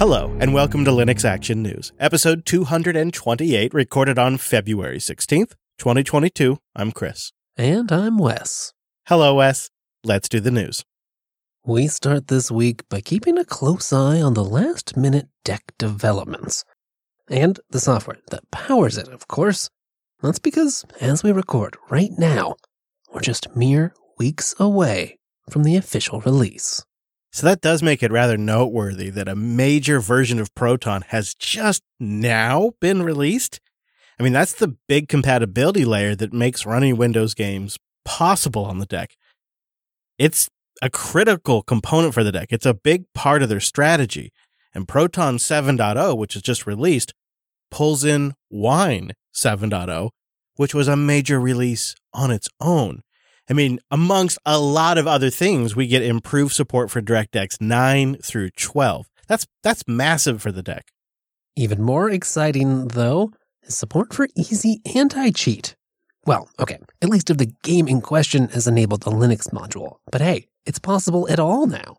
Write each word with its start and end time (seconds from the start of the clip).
Hello, 0.00 0.34
and 0.40 0.54
welcome 0.54 0.82
to 0.86 0.90
Linux 0.90 1.26
Action 1.26 1.62
News, 1.62 1.92
episode 2.00 2.46
228, 2.46 3.74
recorded 3.74 4.18
on 4.18 4.38
February 4.38 4.96
16th, 4.96 5.52
2022. 5.76 6.56
I'm 6.74 6.90
Chris. 6.90 7.32
And 7.58 7.92
I'm 7.92 8.16
Wes. 8.16 8.72
Hello, 9.08 9.34
Wes. 9.34 9.68
Let's 10.02 10.30
do 10.30 10.40
the 10.40 10.50
news. 10.50 10.86
We 11.66 11.86
start 11.86 12.28
this 12.28 12.50
week 12.50 12.88
by 12.88 13.02
keeping 13.02 13.36
a 13.36 13.44
close 13.44 13.92
eye 13.92 14.22
on 14.22 14.32
the 14.32 14.42
last 14.42 14.96
minute 14.96 15.28
deck 15.44 15.74
developments. 15.76 16.64
And 17.28 17.60
the 17.68 17.78
software 17.78 18.16
that 18.30 18.50
powers 18.50 18.96
it, 18.96 19.08
of 19.08 19.28
course. 19.28 19.68
That's 20.22 20.38
because, 20.38 20.86
as 21.02 21.22
we 21.22 21.30
record 21.30 21.76
right 21.90 22.12
now, 22.16 22.56
we're 23.12 23.20
just 23.20 23.54
mere 23.54 23.92
weeks 24.16 24.54
away 24.58 25.18
from 25.50 25.64
the 25.64 25.76
official 25.76 26.22
release. 26.22 26.86
So 27.32 27.46
that 27.46 27.60
does 27.60 27.82
make 27.82 28.02
it 28.02 28.10
rather 28.10 28.36
noteworthy 28.36 29.08
that 29.10 29.28
a 29.28 29.36
major 29.36 30.00
version 30.00 30.40
of 30.40 30.54
Proton 30.54 31.02
has 31.08 31.34
just 31.34 31.82
now 32.00 32.72
been 32.80 33.02
released. 33.02 33.60
I 34.18 34.22
mean, 34.22 34.32
that's 34.32 34.52
the 34.52 34.76
big 34.88 35.08
compatibility 35.08 35.84
layer 35.84 36.14
that 36.16 36.32
makes 36.32 36.66
running 36.66 36.96
Windows 36.96 37.34
games 37.34 37.78
possible 38.04 38.64
on 38.64 38.78
the 38.78 38.86
deck. 38.86 39.16
It's 40.18 40.50
a 40.82 40.90
critical 40.90 41.62
component 41.62 42.14
for 42.14 42.24
the 42.24 42.32
deck. 42.32 42.48
It's 42.50 42.66
a 42.66 42.74
big 42.74 43.04
part 43.14 43.42
of 43.42 43.48
their 43.48 43.60
strategy. 43.60 44.32
And 44.74 44.88
Proton 44.88 45.36
7.0, 45.36 46.16
which 46.16 46.36
is 46.36 46.42
just 46.42 46.66
released, 46.66 47.14
pulls 47.70 48.04
in 48.04 48.34
Wine 48.50 49.12
7.0, 49.34 50.10
which 50.56 50.74
was 50.74 50.88
a 50.88 50.96
major 50.96 51.40
release 51.40 51.94
on 52.12 52.30
its 52.30 52.48
own. 52.60 53.02
I 53.50 53.52
mean, 53.52 53.80
amongst 53.90 54.38
a 54.46 54.60
lot 54.60 54.96
of 54.96 55.08
other 55.08 55.28
things, 55.28 55.74
we 55.74 55.88
get 55.88 56.02
improved 56.02 56.54
support 56.54 56.88
for 56.88 57.02
DirectX 57.02 57.60
9 57.60 58.16
through 58.22 58.50
12. 58.50 59.10
That's 59.26 59.46
that's 59.62 59.84
massive 59.88 60.40
for 60.40 60.52
the 60.52 60.62
deck. 60.62 60.92
Even 61.56 61.82
more 61.82 62.08
exciting, 62.08 62.88
though, 62.88 63.32
is 63.62 63.76
support 63.76 64.14
for 64.14 64.28
easy 64.36 64.80
anti-cheat. 64.94 65.74
Well, 66.26 66.48
okay, 66.60 66.78
at 67.02 67.08
least 67.08 67.28
if 67.28 67.38
the 67.38 67.52
game 67.64 67.88
in 67.88 68.00
question 68.00 68.48
has 68.48 68.68
enabled 68.68 69.02
the 69.02 69.10
Linux 69.10 69.52
module. 69.52 69.96
But 70.12 70.20
hey, 70.20 70.46
it's 70.64 70.78
possible 70.78 71.28
at 71.28 71.40
all 71.40 71.66
now. 71.66 71.96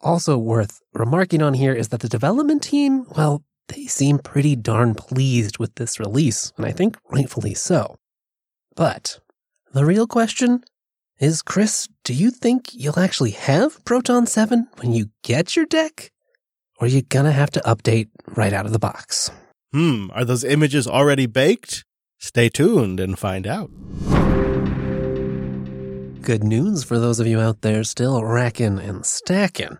Also 0.00 0.36
worth 0.36 0.80
remarking 0.92 1.42
on 1.42 1.54
here 1.54 1.72
is 1.72 1.88
that 1.88 2.00
the 2.00 2.08
development 2.08 2.62
team, 2.62 3.04
well, 3.16 3.44
they 3.68 3.86
seem 3.86 4.18
pretty 4.18 4.56
darn 4.56 4.94
pleased 4.94 5.58
with 5.58 5.74
this 5.76 6.00
release, 6.00 6.52
and 6.56 6.66
I 6.66 6.72
think 6.72 6.96
rightfully 7.10 7.54
so. 7.54 7.96
But 8.74 9.20
the 9.72 9.84
real 9.84 10.06
question 10.06 10.64
is 11.18 11.42
Chris, 11.42 11.88
do 12.04 12.14
you 12.14 12.30
think 12.30 12.70
you'll 12.72 12.98
actually 12.98 13.32
have 13.32 13.84
Proton 13.84 14.26
7 14.26 14.68
when 14.76 14.92
you 14.92 15.10
get 15.22 15.56
your 15.56 15.66
deck? 15.66 16.10
Or 16.80 16.86
are 16.86 16.90
you 16.90 17.02
gonna 17.02 17.32
have 17.32 17.50
to 17.50 17.60
update 17.60 18.08
right 18.36 18.52
out 18.52 18.66
of 18.66 18.72
the 18.72 18.78
box? 18.78 19.30
Hmm, 19.72 20.10
are 20.12 20.24
those 20.24 20.44
images 20.44 20.86
already 20.86 21.26
baked? 21.26 21.84
Stay 22.18 22.48
tuned 22.48 23.00
and 23.00 23.18
find 23.18 23.46
out. 23.46 23.70
Good 26.22 26.44
news 26.44 26.84
for 26.84 26.98
those 26.98 27.20
of 27.20 27.26
you 27.26 27.40
out 27.40 27.62
there 27.62 27.84
still 27.84 28.22
racking 28.24 28.78
and 28.78 29.04
stacking. 29.04 29.78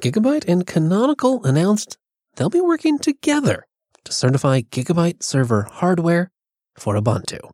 Gigabyte 0.00 0.46
and 0.48 0.66
Canonical 0.66 1.44
announced 1.44 1.98
they'll 2.36 2.50
be 2.50 2.60
working 2.60 2.98
together 2.98 3.66
to 4.04 4.12
certify 4.12 4.60
Gigabyte 4.60 5.22
server 5.22 5.62
hardware 5.70 6.30
for 6.76 6.94
Ubuntu. 6.94 7.50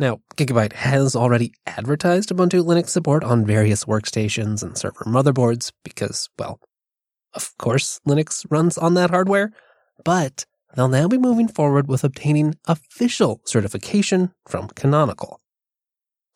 Now, 0.00 0.20
Gigabyte 0.38 0.72
has 0.72 1.14
already 1.14 1.52
advertised 1.66 2.30
Ubuntu 2.30 2.64
Linux 2.64 2.88
support 2.88 3.22
on 3.22 3.44
various 3.44 3.84
workstations 3.84 4.62
and 4.62 4.76
server 4.76 5.04
motherboards 5.04 5.72
because, 5.84 6.30
well, 6.38 6.58
of 7.34 7.52
course, 7.58 8.00
Linux 8.08 8.46
runs 8.50 8.78
on 8.78 8.94
that 8.94 9.10
hardware, 9.10 9.52
but 10.02 10.46
they'll 10.74 10.88
now 10.88 11.06
be 11.06 11.18
moving 11.18 11.48
forward 11.48 11.86
with 11.86 12.02
obtaining 12.02 12.54
official 12.66 13.42
certification 13.44 14.32
from 14.48 14.68
Canonical. 14.68 15.38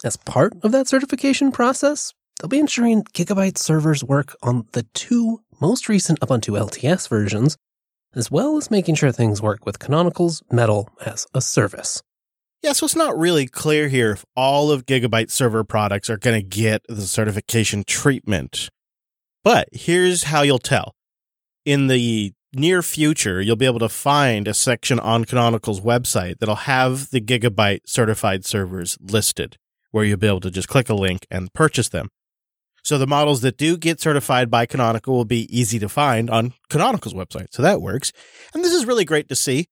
As 0.05 0.19
part 0.19 0.53
of 0.63 0.71
that 0.73 0.87
certification 0.87 1.51
process, 1.51 2.13
they'll 2.39 2.51
be 2.51 2.59
ensuring 2.59 3.05
Gigabyte 3.15 3.57
servers 3.57 4.05
work 4.05 4.37
on 4.43 4.67
the 4.73 4.83
two 4.93 5.41
most 5.59 5.89
recent 5.89 6.21
Ubuntu 6.21 6.59
LTS 6.61 7.09
versions, 7.09 7.57
as 8.15 8.31
well 8.31 8.59
as 8.59 8.71
making 8.71 8.97
sure 8.97 9.11
things 9.11 9.41
work 9.41 9.65
with 9.65 9.79
Canonical's 9.79 10.43
Metal 10.53 10.91
as 11.07 11.27
a 11.33 11.41
service. 11.41 12.03
Yeah, 12.65 12.73
so 12.73 12.87
it's 12.87 12.97
not 12.97 13.19
really 13.19 13.47
clear 13.47 13.89
here 13.89 14.13
if 14.13 14.25
all 14.35 14.71
of 14.71 14.87
Gigabyte 14.87 15.31
server 15.31 15.65
products 15.65 16.09
are 16.09 16.17
going 16.17 16.41
to 16.41 16.49
get 16.49 16.81
the 16.89 17.03
certification 17.03 17.85
treatment. 17.87 18.71
But 19.43 19.69
here's 19.71 20.23
how 20.23 20.41
you'll 20.41 20.59
tell. 20.59 20.95
In 21.67 21.89
the 21.89 22.33
near 22.55 22.81
future, 22.81 23.43
you'll 23.43 23.57
be 23.57 23.67
able 23.67 23.81
to 23.81 23.91
find 23.91 24.49
a 24.49 24.55
section 24.55 24.99
on 24.99 25.27
Canonical's 25.27 25.83
website 25.83 26.39
that'll 26.39 26.55
have 26.55 27.11
the 27.11 27.21
Gigabyte 27.21 27.81
certified 27.85 28.47
servers 28.47 28.97
listed, 28.99 29.59
where 29.91 30.07
you'll 30.07 30.17
be 30.17 30.27
able 30.27 30.41
to 30.41 30.51
just 30.51 30.69
click 30.69 30.89
a 30.89 30.95
link 30.95 31.27
and 31.31 31.53
purchase 31.53 31.91
them. 31.91 32.09
So 32.83 32.97
the 32.97 33.07
models 33.07 33.43
that 33.43 33.59
do 33.59 33.77
get 33.77 34.01
certified 34.01 34.51
by 34.51 34.65
Canonical 34.65 35.15
will 35.15 35.27
be 35.27 35.55
easy 35.55 35.79
to 35.81 35.89
find 35.91 36.31
on 36.31 36.55
Canonical's 36.71 37.13
website. 37.13 37.49
So 37.51 37.61
that 37.61 37.83
works. 37.83 38.11
And 38.55 38.65
this 38.65 38.73
is 38.73 38.87
really 38.87 39.05
great 39.05 39.29
to 39.29 39.37
see. 39.37 39.67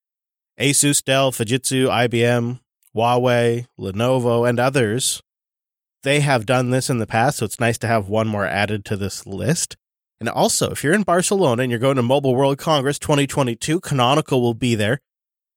Asus, 0.61 1.03
Dell, 1.03 1.33
Fujitsu, 1.33 1.89
IBM, 1.89 2.59
Huawei, 2.95 3.67
Lenovo, 3.79 4.49
and 4.49 4.61
others, 4.61 5.23
they 6.03 6.21
have 6.21 6.47
done 6.47 6.71
this 6.71 6.91
in 6.91 6.99
the 6.99 7.07
past, 7.07 7.39
so 7.39 7.45
it's 7.45 7.61
nice 7.61 7.79
to 7.79 7.87
have 7.87 8.09
one 8.09 8.29
more 8.29 8.47
added 8.47 8.85
to 8.87 8.97
this 8.97 9.27
list. 9.27 9.77
And 10.21 10.29
also, 10.29 10.71
if 10.71 10.85
you're 10.85 10.95
in 10.95 11.03
Barcelona 11.03 11.63
and 11.63 11.71
you're 11.71 11.81
going 11.81 11.97
to 11.97 12.03
Mobile 12.03 12.35
World 12.35 12.59
Congress 12.59 12.99
2022, 12.99 13.81
Canonical 13.81 14.41
will 14.41 14.55
be 14.55 14.75
there. 14.75 15.01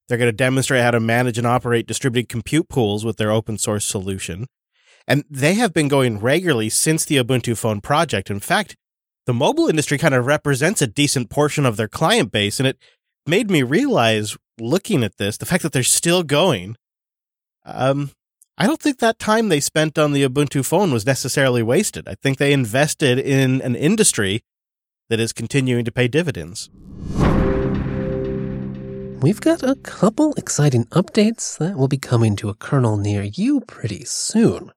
They're 0.07 0.17
going 0.17 0.31
to 0.31 0.35
demonstrate 0.35 0.83
how 0.83 0.91
to 0.91 0.99
manage 0.99 1.37
and 1.37 1.47
operate 1.47 1.87
distributed 1.87 2.29
compute 2.29 2.69
pools 2.69 3.03
with 3.03 3.17
their 3.17 3.31
open 3.31 3.57
source 3.57 3.85
solution. 3.85 4.47
And 5.07 5.23
they 5.29 5.55
have 5.55 5.73
been 5.73 5.87
going 5.87 6.19
regularly 6.19 6.69
since 6.69 7.05
the 7.05 7.17
Ubuntu 7.17 7.57
Phone 7.57 7.81
project. 7.81 8.29
In 8.29 8.39
fact, 8.39 8.75
the 9.25 9.33
mobile 9.33 9.67
industry 9.67 9.97
kind 9.97 10.13
of 10.13 10.25
represents 10.25 10.81
a 10.81 10.87
decent 10.87 11.29
portion 11.29 11.65
of 11.65 11.77
their 11.77 11.87
client 11.87 12.31
base. 12.31 12.59
And 12.59 12.67
it 12.67 12.77
made 13.25 13.49
me 13.49 13.63
realize, 13.63 14.37
looking 14.59 15.03
at 15.03 15.17
this, 15.17 15.37
the 15.37 15.45
fact 15.45 15.63
that 15.63 15.73
they're 15.73 15.83
still 15.83 16.23
going 16.23 16.75
um, 17.65 18.11
I 18.57 18.67
don't 18.67 18.81
think 18.81 18.99
that 18.99 19.19
time 19.19 19.49
they 19.49 19.59
spent 19.59 19.97
on 19.97 20.13
the 20.13 20.23
Ubuntu 20.23 20.65
phone 20.65 20.91
was 20.91 21.05
necessarily 21.05 21.61
wasted. 21.61 22.07
I 22.07 22.15
think 22.15 22.37
they 22.37 22.53
invested 22.53 23.19
in 23.19 23.61
an 23.61 23.75
industry 23.75 24.43
that 25.09 25.19
is 25.19 25.33
continuing 25.33 25.83
to 25.85 25.91
pay 25.91 26.07
dividends. 26.07 26.69
We've 29.21 29.41
got 29.41 29.63
a 29.63 29.75
couple 29.75 30.33
exciting 30.35 30.85
updates 30.85 31.57
that 31.57 31.77
will 31.77 31.87
be 31.87 31.97
coming 31.97 32.35
to 32.37 32.49
a 32.49 32.53
kernel 32.53 32.97
near 32.97 33.23
you 33.23 33.61
pretty 33.61 34.05
soon. 34.05 34.71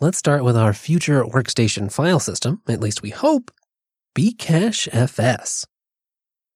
Let's 0.00 0.18
start 0.18 0.42
with 0.42 0.56
our 0.56 0.72
future 0.72 1.22
workstation 1.24 1.92
file 1.92 2.18
system, 2.18 2.62
at 2.66 2.80
least 2.80 3.02
we 3.02 3.10
hope, 3.10 3.50
Bcache 4.16 4.88
FS. 4.92 5.66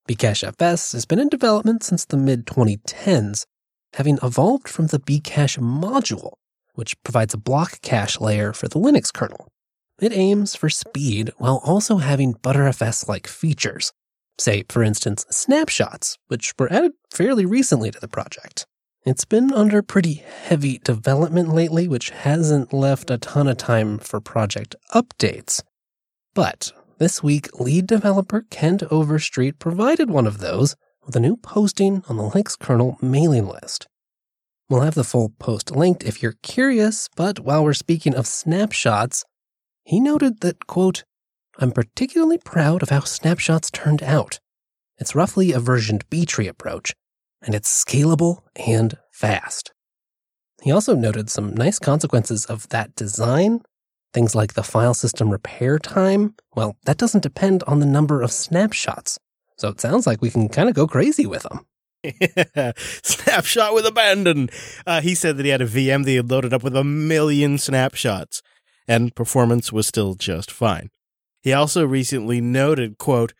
Bcache 0.08 0.48
FS 0.48 0.92
has 0.92 1.04
been 1.04 1.18
in 1.18 1.28
development 1.28 1.84
since 1.84 2.04
the 2.04 2.16
mid 2.16 2.46
2010s 2.46 3.44
having 3.96 4.18
evolved 4.22 4.68
from 4.68 4.88
the 4.88 4.98
Bcache 4.98 5.58
module, 5.58 6.34
which 6.74 7.02
provides 7.02 7.32
a 7.32 7.38
block 7.38 7.80
cache 7.80 8.20
layer 8.20 8.52
for 8.52 8.68
the 8.68 8.78
Linux 8.78 9.12
kernel. 9.12 9.48
It 9.98 10.12
aims 10.12 10.54
for 10.54 10.68
speed 10.68 11.30
while 11.38 11.62
also 11.64 11.96
having 11.96 12.34
Btrfs 12.34 13.08
like 13.08 13.26
features. 13.26 13.92
Say, 14.38 14.64
for 14.68 14.82
instance, 14.82 15.24
snapshots, 15.30 16.18
which 16.28 16.52
were 16.58 16.70
added 16.70 16.92
fairly 17.10 17.46
recently 17.46 17.90
to 17.90 17.98
the 17.98 18.08
project. 18.08 18.66
It's 19.06 19.24
been 19.24 19.50
under 19.54 19.80
pretty 19.80 20.14
heavy 20.14 20.78
development 20.84 21.48
lately, 21.48 21.88
which 21.88 22.10
hasn't 22.10 22.74
left 22.74 23.10
a 23.10 23.16
ton 23.16 23.48
of 23.48 23.56
time 23.56 23.98
for 23.98 24.20
project 24.20 24.76
updates. 24.92 25.62
But 26.34 26.72
this 26.98 27.22
week, 27.22 27.48
lead 27.58 27.86
developer 27.86 28.44
Kent 28.50 28.82
Overstreet 28.90 29.58
provided 29.58 30.10
one 30.10 30.26
of 30.26 30.38
those 30.38 30.76
with 31.06 31.16
a 31.16 31.20
new 31.20 31.36
posting 31.36 32.02
on 32.08 32.16
the 32.16 32.24
Linux 32.24 32.58
kernel 32.58 32.98
mailing 33.00 33.46
list. 33.46 33.86
We'll 34.68 34.80
have 34.80 34.96
the 34.96 35.04
full 35.04 35.30
post 35.38 35.70
linked 35.70 36.02
if 36.02 36.20
you're 36.20 36.34
curious, 36.42 37.08
but 37.14 37.38
while 37.38 37.62
we're 37.62 37.72
speaking 37.72 38.14
of 38.14 38.26
snapshots, 38.26 39.24
he 39.84 40.00
noted 40.00 40.40
that, 40.40 40.66
quote, 40.66 41.04
I'm 41.58 41.70
particularly 41.70 42.38
proud 42.38 42.82
of 42.82 42.90
how 42.90 43.00
snapshots 43.00 43.70
turned 43.70 44.02
out. 44.02 44.40
It's 44.98 45.14
roughly 45.14 45.52
a 45.52 45.60
versioned 45.60 46.04
B 46.10 46.26
tree 46.26 46.48
approach, 46.48 46.92
and 47.40 47.54
it's 47.54 47.84
scalable 47.84 48.40
and 48.56 48.98
fast. 49.12 49.72
He 50.62 50.72
also 50.72 50.96
noted 50.96 51.30
some 51.30 51.54
nice 51.54 51.78
consequences 51.78 52.44
of 52.46 52.68
that 52.70 52.96
design. 52.96 53.60
Things 54.12 54.34
like 54.34 54.54
the 54.54 54.64
file 54.64 54.94
system 54.94 55.30
repair 55.30 55.78
time. 55.78 56.34
Well, 56.56 56.76
that 56.86 56.96
doesn't 56.96 57.22
depend 57.22 57.62
on 57.64 57.78
the 57.78 57.86
number 57.86 58.22
of 58.22 58.32
snapshots. 58.32 59.18
So 59.56 59.68
it 59.68 59.80
sounds 59.80 60.06
like 60.06 60.20
we 60.20 60.30
can 60.30 60.48
kind 60.48 60.68
of 60.68 60.74
go 60.74 60.86
crazy 60.86 61.26
with 61.26 61.44
them. 61.44 61.66
Snapshot 63.02 63.74
with 63.74 63.86
abandon. 63.86 64.50
Uh, 64.86 65.00
he 65.00 65.14
said 65.14 65.36
that 65.36 65.44
he 65.44 65.50
had 65.50 65.62
a 65.62 65.66
VM 65.66 66.04
that 66.04 66.10
he 66.10 66.16
had 66.16 66.30
loaded 66.30 66.52
up 66.52 66.62
with 66.62 66.76
a 66.76 66.84
million 66.84 67.58
snapshots, 67.58 68.42
and 68.86 69.14
performance 69.14 69.72
was 69.72 69.86
still 69.86 70.14
just 70.14 70.50
fine. 70.50 70.90
He 71.42 71.52
also 71.52 71.86
recently 71.86 72.40
noted, 72.40 72.98
quote, 72.98 73.32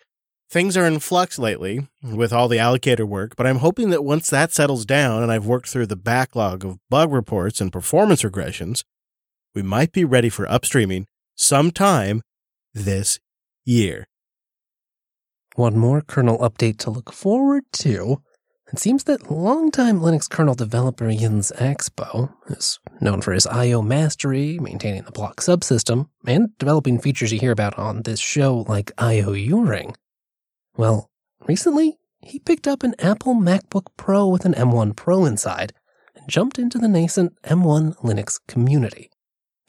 Things 0.49 0.77
are 0.77 0.87
in 0.87 1.01
flux 1.01 1.41
lately 1.41 1.89
with 2.03 2.33
all 2.33 2.47
the 2.47 2.59
allocator 2.59 3.05
work, 3.05 3.35
but 3.35 3.49
I'm 3.49 3.59
hoping 3.59 3.91
that 3.91 4.05
once 4.05 4.31
that 4.31 4.53
settles 4.53 4.87
down 4.87 5.25
and 5.25 5.33
I've 5.33 5.47
worked 5.47 5.69
through 5.69 5.87
the 5.87 5.97
backlog 5.97 6.65
of 6.65 6.79
bug 6.89 7.13
reports 7.13 7.61
and 7.61 7.73
performance 7.73 8.23
regressions, 8.23 8.85
we 9.57 9.63
might 9.63 9.91
be 9.91 10.05
ready 10.05 10.29
for 10.29 10.47
upstreaming 10.47 11.07
sometime 11.35 12.23
this 12.73 13.19
year. 13.65 14.07
One 15.57 15.79
more 15.79 16.03
kernel 16.03 16.37
update 16.41 16.77
to 16.81 16.91
look 16.91 17.11
forward 17.11 17.65
to. 17.73 18.23
It 18.71 18.79
seems 18.79 19.05
that 19.05 19.31
longtime 19.31 20.01
Linux 20.01 20.29
kernel 20.29 20.55
developer 20.55 21.11
Jens 21.11 21.51
Axboe 21.57 22.31
is 22.49 22.79
known 23.01 23.23
for 23.23 23.33
his 23.33 23.47
I.O. 23.47 23.81
mastery, 23.81 24.59
maintaining 24.59 25.05
the 25.05 25.13
block 25.13 25.41
subsystem, 25.41 26.11
and 26.27 26.51
developing 26.59 26.99
features 26.99 27.33
you 27.33 27.39
hear 27.39 27.53
about 27.53 27.79
on 27.79 28.03
this 28.03 28.21
show 28.21 28.67
like 28.69 28.95
io_uring. 28.97 29.95
Well, 30.77 31.11
recently, 31.47 31.97
he 32.21 32.39
picked 32.39 32.69
up 32.69 32.83
an 32.83 32.95
Apple 32.99 33.35
MacBook 33.35 33.87
Pro 33.97 34.29
with 34.29 34.45
an 34.45 34.53
M1 34.53 34.95
Pro 34.95 35.25
inside 35.25 35.73
and 36.15 36.29
jumped 36.29 36.59
into 36.59 36.77
the 36.77 36.89
nascent 36.89 37.33
M1 37.45 37.97
Linux 38.03 38.41
community. 38.47 39.11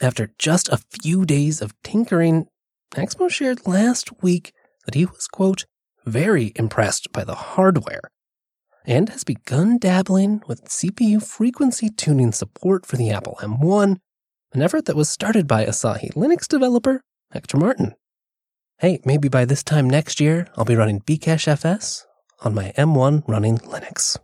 After 0.01 0.33
just 0.38 0.68
a 0.68 0.83
few 1.01 1.25
days 1.25 1.62
of 1.62 1.81
tinkering, 1.81 2.48
Axboe 2.92 3.31
shared 3.31 3.66
last 3.66 4.22
week 4.22 4.51
that 4.83 4.95
he 4.95 5.06
was, 5.06 5.30
quote, 5.30 5.66
very 6.07 6.54
impressed 6.56 7.12
by 7.12 7.24
the 7.24 7.36
hardware 7.36 8.09
and 8.86 9.09
has 9.09 9.25
begun 9.25 9.77
dabbling 9.77 10.42
with 10.48 10.65
CPU 10.65 11.21
frequency 11.21 11.89
tuning 11.89 12.31
support 12.31 12.86
for 12.86 12.95
the 12.95 13.12
Apple 13.12 13.38
M1, 13.42 13.98
an 14.54 14.62
effort 14.62 14.86
that 14.86 14.95
was 14.95 15.09
started 15.09 15.45
by 15.48 15.65
Asahi 15.65 16.13
Linux 16.13 16.48
developer 16.48 17.01
Hector 17.31 17.57
Martin. 17.57 17.94
Hey, 18.80 19.01
maybe 19.04 19.27
by 19.27 19.44
this 19.44 19.63
time 19.63 19.89
next 19.89 20.21
year, 20.21 20.48
I'll 20.56 20.63
be 20.63 20.75
running 20.75 21.01
Bcache 21.01 21.48
FS 21.48 22.06
on 22.42 22.54
my 22.54 22.71
M1 22.77 23.27
running 23.27 23.57
Linux. 23.57 24.18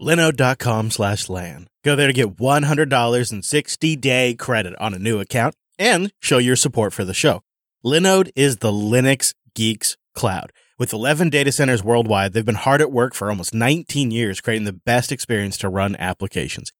Linode.com 0.00 0.92
slash 0.92 1.28
LAN. 1.28 1.66
Go 1.82 1.96
there 1.96 2.06
to 2.06 2.12
get 2.12 2.36
$100 2.36 3.32
in 3.32 3.42
60 3.42 3.96
day 3.96 4.34
credit 4.34 4.74
on 4.78 4.94
a 4.94 4.98
new 4.98 5.18
account 5.18 5.56
and 5.78 6.12
show 6.20 6.38
your 6.38 6.54
support 6.54 6.92
for 6.92 7.04
the 7.04 7.14
show. 7.14 7.42
Linode 7.86 8.32
is 8.34 8.56
the 8.56 8.72
Linux 8.72 9.32
Geeks 9.54 9.96
Cloud. 10.12 10.50
With 10.76 10.92
11 10.92 11.30
data 11.30 11.52
centers 11.52 11.84
worldwide, 11.84 12.32
they've 12.32 12.44
been 12.44 12.56
hard 12.56 12.80
at 12.80 12.90
work 12.90 13.14
for 13.14 13.30
almost 13.30 13.54
19 13.54 14.10
years 14.10 14.40
creating 14.40 14.64
the 14.64 14.72
best 14.72 15.12
experience 15.12 15.56
to 15.58 15.68
run 15.68 15.94
applications. 16.00 16.72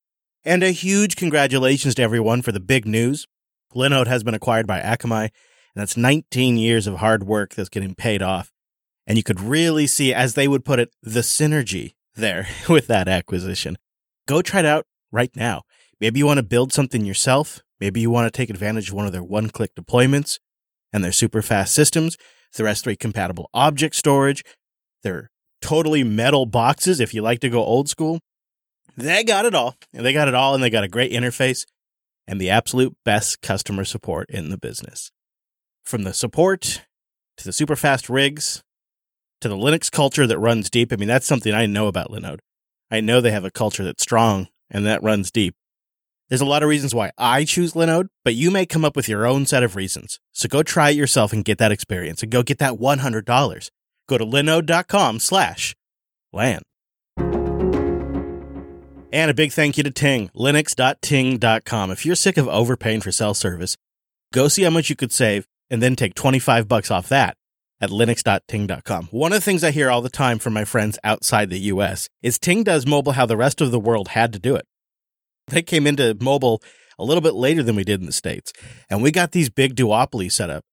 And 0.44 0.64
a 0.64 0.73
huge 0.73 1.14
congratulations 1.14 1.94
to 1.94 2.03
everyone 2.03 2.43
for 2.43 2.50
the 2.50 2.58
big 2.58 2.87
news. 2.87 3.29
Linode 3.73 4.08
has 4.08 4.25
been 4.25 4.35
acquired 4.35 4.67
by 4.67 4.81
Akamai, 4.81 5.20
and 5.20 5.31
that's 5.76 5.97
19 5.97 6.56
years 6.56 6.88
of 6.88 6.97
hard 6.97 7.23
work 7.23 7.55
that's 7.55 7.69
getting 7.69 7.94
paid 7.94 8.20
off. 8.20 8.50
And 9.06 9.17
you 9.17 9.23
could 9.23 9.41
really 9.41 9.87
see, 9.87 10.12
as 10.12 10.35
they 10.35 10.49
would 10.49 10.64
put 10.64 10.81
it, 10.81 10.91
the 11.05 11.20
synergy 11.20 11.94
there 12.17 12.49
with 12.69 12.88
that 12.88 13.06
acquisition. 13.06 13.79
Go 14.26 14.43
try 14.43 14.58
it 14.58 14.67
out 14.67 14.87
right 15.12 15.31
now. 15.37 15.62
Maybe 16.00 16.19
you 16.19 16.26
want 16.26 16.38
to 16.38 16.43
build 16.43 16.73
something 16.73 17.05
yourself. 17.05 17.62
Maybe 17.79 18.00
you 18.00 18.11
want 18.11 18.26
to 18.26 18.37
take 18.37 18.50
advantage 18.50 18.88
of 18.88 18.97
one 18.97 19.06
of 19.06 19.12
their 19.12 19.23
one 19.23 19.50
click 19.50 19.73
deployments 19.76 20.41
and 20.96 21.04
their 21.04 21.12
super 21.12 21.43
fast 21.43 21.75
systems, 21.75 22.16
their 22.56 22.66
S3 22.66 22.98
compatible 22.98 23.50
object 23.52 23.94
storage, 23.94 24.43
their 25.02 25.31
totally 25.60 26.02
metal 26.02 26.46
boxes 26.46 27.00
if 27.00 27.12
you 27.12 27.20
like 27.20 27.38
to 27.40 27.50
go 27.50 27.62
old 27.62 27.88
school. 27.88 28.19
They 28.96 29.22
got 29.22 29.44
it 29.44 29.54
all. 29.54 29.76
And 29.93 30.06
they 30.06 30.14
got 30.14 30.26
it 30.26 30.34
all 30.34 30.54
and 30.54 30.62
they 30.62 30.70
got 30.70 30.84
a 30.84 30.88
great 30.88 31.12
interface 31.12 31.66
and 32.26 32.40
the 32.40 32.48
absolute 32.48 32.96
best 33.04 33.43
customer 33.43 33.84
support 33.84 34.31
in 34.31 34.48
the 34.48 34.56
business. 34.56 35.12
From 35.84 36.04
the 36.04 36.14
support 36.14 36.82
to 37.37 37.44
the 37.44 37.52
super 37.52 37.76
fast 37.76 38.08
rigs 38.08 38.62
to 39.43 39.50
the 39.50 39.56
Linux 39.56 39.93
culture 39.93 40.26
that 40.26 40.38
runs 40.38 40.70
deep. 40.70 40.94
I 40.94 40.96
mean, 40.96 41.08
that's 41.08 41.26
something 41.26 41.52
I 41.52 41.66
know 41.66 41.88
about 41.88 42.10
Linode. 42.10 42.38
I 42.90 43.00
know 43.00 43.20
they 43.20 43.32
have 43.32 43.44
a 43.44 43.50
culture 43.50 43.84
that's 43.84 44.02
strong 44.02 44.48
and 44.70 44.87
that 44.87 45.02
runs 45.02 45.31
deep. 45.31 45.54
There's 46.28 46.40
a 46.40 46.46
lot 46.46 46.64
of 46.64 46.69
reasons 46.69 46.93
why 46.94 47.12
I 47.17 47.44
choose 47.44 47.75
Linode, 47.75 48.08
but 48.25 48.34
you 48.34 48.50
may 48.50 48.67
come 48.67 48.84
up 48.84 48.96
with 48.96 49.08
your 49.08 49.26
own 49.26 49.46
set 49.46 49.62
of 49.62 49.76
reasons. 49.76 50.19
So 50.32 50.49
go 50.49 50.64
try 50.64 50.90
it 50.90 50.96
yourself 50.96 51.32
and 51.32 51.44
get 51.44 51.58
that 51.58 51.70
experience 51.70 52.23
and 52.23 52.32
go 52.32 52.43
get 52.43 52.58
that 52.58 52.75
$100. 52.75 53.70
Go 54.08 54.19
to 54.19 54.25
linode.com 54.25 55.20
slash 55.20 55.76
LAN. 56.32 56.62
And 59.12 59.31
a 59.31 59.34
big 59.34 59.52
thank 59.52 59.78
you 59.78 59.84
to 59.84 59.90
Ting, 59.90 60.31
linux.ting.com. 60.34 61.90
If 61.93 62.05
you're 62.05 62.17
sick 62.17 62.37
of 62.37 62.49
overpaying 62.49 63.02
for 63.02 63.12
cell 63.12 63.32
service, 63.32 63.76
go 64.32 64.49
see 64.49 64.64
how 64.64 64.70
much 64.70 64.90
you 64.90 64.96
could 64.96 65.12
save 65.12 65.46
and 65.70 65.81
then 65.81 65.94
take 65.94 66.14
25 66.14 66.67
bucks 66.67 66.90
off 66.90 67.08
that 67.08 67.37
at 67.81 67.90
linux.ting.com. 67.90 69.08
One 69.12 69.32
of 69.32 69.37
the 69.37 69.44
things 69.44 69.62
I 69.62 69.70
hear 69.70 69.90
all 69.90 70.02
the 70.02 70.11
time 70.11 70.38
from 70.40 70.55
my 70.55 70.64
friends 70.64 70.99
outside 71.05 71.50
the 71.50 71.61
US 71.61 72.08
is 72.20 72.38
Ting 72.38 72.64
does 72.64 72.84
mobile 72.84 73.12
how 73.12 73.26
the 73.26 73.37
rest 73.37 73.61
of 73.61 73.70
the 73.70 73.79
world 73.79 74.08
had 74.08 74.32
to 74.32 74.40
do 74.40 74.56
it. 74.56 74.67
They 75.48 75.62
came 75.62 75.87
into 75.87 76.16
mobile 76.20 76.62
a 76.98 77.04
little 77.04 77.20
bit 77.20 77.34
later 77.34 77.62
than 77.62 77.76
we 77.76 77.84
did 77.84 78.00
in 78.00 78.06
the 78.06 78.12
States, 78.12 78.52
and 78.90 79.02
we 79.02 79.10
got 79.10 79.32
these 79.32 79.50
big 79.50 79.75
duopolies 79.75 80.32
set 80.32 80.50
up. 80.50 80.64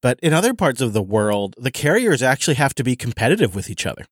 But 0.00 0.18
in 0.20 0.32
other 0.32 0.54
parts 0.54 0.80
of 0.80 0.92
the 0.92 1.02
world, 1.02 1.54
the 1.58 1.70
carriers 1.70 2.22
actually 2.22 2.54
have 2.54 2.74
to 2.76 2.84
be 2.84 2.96
competitive 2.96 3.54
with 3.54 3.68
each 3.68 3.86
other. 3.86 4.06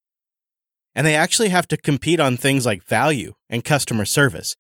And 0.95 1.07
they 1.07 1.15
actually 1.15 1.51
have 1.51 1.69
to 1.69 1.77
compete 1.77 2.21
on 2.21 2.37
things 2.37 2.67
like 2.67 2.83
value 2.85 3.35
and 3.49 3.65
customer 3.65 4.05
service. 4.05 4.57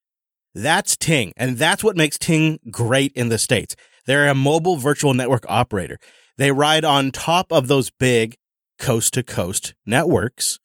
That's 0.54 0.96
Ting, 0.96 1.32
and 1.36 1.58
that's 1.58 1.84
what 1.84 1.96
makes 1.96 2.18
Ting 2.18 2.58
great 2.70 3.12
in 3.12 3.28
the 3.28 3.38
States. 3.38 3.76
They're 4.06 4.28
a 4.28 4.34
mobile 4.34 4.76
virtual 4.76 5.14
network 5.14 5.44
operator. 5.48 5.98
They 6.38 6.52
ride 6.52 6.84
on 6.84 7.10
top 7.10 7.52
of 7.52 7.68
those 7.68 7.90
big 7.90 8.36
coast 8.78 9.14
to 9.14 9.22
coast 9.22 9.74
networks, 9.84 10.58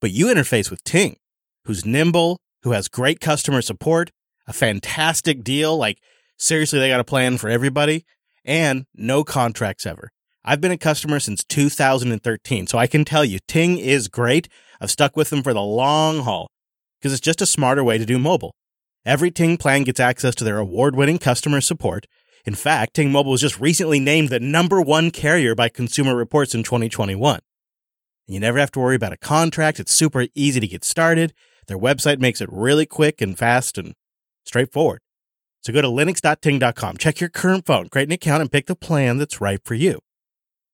but 0.00 0.10
you 0.10 0.26
interface 0.26 0.70
with 0.70 0.82
Ting, 0.84 1.16
who's 1.64 1.86
nimble, 1.86 2.40
who 2.62 2.72
has 2.72 2.88
great 2.88 3.20
customer 3.20 3.62
support, 3.62 4.10
a 4.46 4.52
fantastic 4.52 5.42
deal. 5.42 5.76
Like, 5.76 5.98
seriously, 6.36 6.78
they 6.78 6.88
got 6.88 7.00
a 7.00 7.04
plan 7.04 7.38
for 7.38 7.48
everybody 7.48 8.04
and 8.44 8.86
no 8.94 9.24
contracts 9.24 9.86
ever. 9.86 10.10
I've 10.44 10.60
been 10.60 10.72
a 10.72 10.78
customer 10.78 11.20
since 11.20 11.44
2013, 11.44 12.66
so 12.66 12.78
I 12.78 12.86
can 12.86 13.04
tell 13.04 13.24
you 13.24 13.38
Ting 13.46 13.78
is 13.78 14.08
great. 14.08 14.48
I've 14.80 14.90
stuck 14.90 15.16
with 15.16 15.30
them 15.30 15.42
for 15.42 15.54
the 15.54 15.62
long 15.62 16.20
haul 16.20 16.50
because 16.98 17.12
it's 17.12 17.20
just 17.20 17.42
a 17.42 17.46
smarter 17.46 17.84
way 17.84 17.98
to 17.98 18.06
do 18.06 18.18
mobile. 18.18 18.54
Every 19.04 19.30
Ting 19.30 19.56
plan 19.56 19.84
gets 19.84 20.00
access 20.00 20.34
to 20.36 20.44
their 20.44 20.58
award 20.58 20.96
winning 20.96 21.18
customer 21.18 21.60
support. 21.60 22.06
In 22.44 22.54
fact, 22.54 22.94
Ting 22.94 23.12
Mobile 23.12 23.30
was 23.30 23.40
just 23.40 23.60
recently 23.60 24.00
named 24.00 24.28
the 24.28 24.40
number 24.40 24.80
one 24.80 25.12
carrier 25.12 25.54
by 25.54 25.68
Consumer 25.68 26.16
Reports 26.16 26.54
in 26.54 26.64
2021. 26.64 27.38
You 28.26 28.40
never 28.40 28.58
have 28.58 28.72
to 28.72 28.80
worry 28.80 28.96
about 28.96 29.12
a 29.12 29.16
contract. 29.16 29.78
It's 29.78 29.94
super 29.94 30.26
easy 30.34 30.58
to 30.58 30.66
get 30.66 30.84
started. 30.84 31.32
Their 31.66 31.78
website 31.78 32.18
makes 32.18 32.40
it 32.40 32.48
really 32.52 32.86
quick 32.86 33.20
and 33.20 33.38
fast 33.38 33.78
and 33.78 33.94
straightforward. 34.44 35.00
So 35.62 35.72
go 35.72 35.80
to 35.80 35.88
linux.ting.com, 35.88 36.96
check 36.96 37.20
your 37.20 37.30
current 37.30 37.66
phone, 37.66 37.88
create 37.88 38.08
an 38.08 38.12
account, 38.12 38.40
and 38.40 38.50
pick 38.50 38.66
the 38.66 38.74
plan 38.74 39.18
that's 39.18 39.40
right 39.40 39.60
for 39.64 39.74
you. 39.74 40.00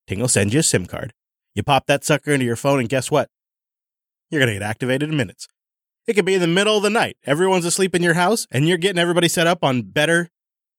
Ting 0.07 0.21
will 0.21 0.29
send 0.29 0.55
you 0.55 0.61
a 0.61 0.63
SIM 0.63 0.87
card. 0.87 1.13
You 1.55 1.63
pop 1.63 1.87
that 1.87 2.05
sucker 2.05 2.33
into 2.33 2.47
your 2.47 2.57
phone, 2.57 2.81
and 2.81 2.89
guess 2.89 3.11
what? 3.11 3.29
You're 4.31 4.41
going 4.41 4.53
to 4.53 4.59
get 4.59 4.63
activated 4.63 5.11
in 5.11 5.17
minutes. 5.17 5.47
It 6.07 6.15
could 6.15 6.25
be 6.25 6.35
in 6.35 6.41
the 6.41 6.47
middle 6.47 6.79
of 6.79 6.83
the 6.83 6.89
night. 6.89 7.19
Everyone's 7.27 7.67
asleep 7.67 7.95
in 7.95 8.03
your 8.03 8.15
house, 8.15 8.47
and 8.51 8.67
you're 8.67 8.79
getting 8.79 8.99
everybody 8.99 9.29
set 9.29 9.47
up 9.47 9.63
on 9.63 9.83
better, 9.83 10.31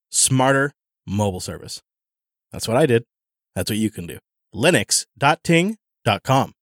smarter 0.09 0.73
mobile 1.05 1.39
service. 1.39 1.83
That's 2.51 2.67
what 2.67 2.77
I 2.77 2.87
did. 2.87 3.05
That's 3.55 3.69
what 3.69 3.77
you 3.77 3.91
can 3.91 4.07
do. 4.07 4.17
Linux.ting.com. 4.55 6.53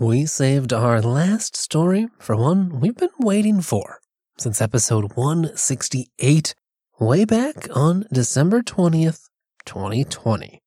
We 0.00 0.24
saved 0.24 0.72
our 0.72 1.02
last 1.02 1.54
story 1.56 2.08
for 2.18 2.34
one 2.34 2.80
we've 2.80 2.96
been 2.96 3.10
waiting 3.18 3.60
for 3.60 4.00
since 4.38 4.62
episode 4.62 5.12
168, 5.14 6.54
way 6.98 7.26
back 7.26 7.68
on 7.76 8.06
December 8.10 8.62
20th, 8.62 9.28
2020. 9.66 10.62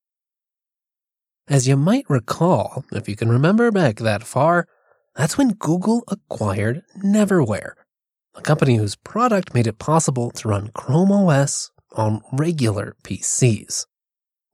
As 1.48 1.66
you 1.66 1.76
might 1.76 2.08
recall, 2.08 2.84
if 2.92 3.08
you 3.08 3.16
can 3.16 3.28
remember 3.28 3.72
back 3.72 3.96
that 3.96 4.22
far, 4.22 4.68
that's 5.16 5.36
when 5.36 5.54
Google 5.54 6.04
acquired 6.06 6.82
Neverware, 7.04 7.72
a 8.36 8.40
company 8.40 8.76
whose 8.76 8.94
product 8.94 9.52
made 9.52 9.66
it 9.66 9.80
possible 9.80 10.30
to 10.30 10.46
run 10.46 10.70
Chrome 10.76 11.10
OS 11.10 11.72
on 11.96 12.22
regular 12.32 12.94
PCs. 13.02 13.86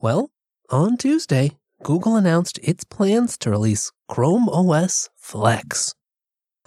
Well, 0.01 0.31
on 0.71 0.97
Tuesday, 0.97 1.60
Google 1.83 2.17
announced 2.17 2.59
its 2.63 2.85
plans 2.85 3.39
to 3.39 3.51
release 3.51 3.91
Chrome 4.07 4.49
OS 4.51 5.09
Flex, 5.17 5.95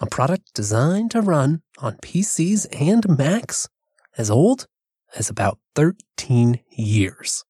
a 0.00 0.06
product 0.06 0.52
designed 0.54 1.12
to 1.12 1.20
run 1.20 1.62
on 1.78 1.96
PCs 1.98 2.66
and 2.78 3.08
Macs 3.16 3.68
as 4.18 4.28
old 4.28 4.66
as 5.16 5.30
about 5.30 5.58
13 5.76 6.60
years. 6.70 7.44